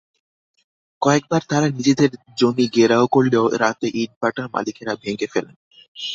[1.01, 2.09] কয়েকবার তাঁরা নিজেদের
[2.37, 5.55] জমি ঘেরাও করলেও রাতে ইটভাটার মালিকেরা ভেঙে ফেলেন।